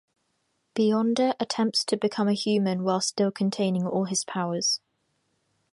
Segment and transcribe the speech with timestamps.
[0.73, 4.79] Beyonder attempts to become a human while still containing all his powers.